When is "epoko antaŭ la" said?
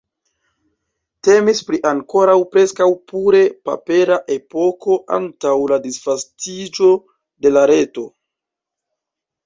4.39-5.81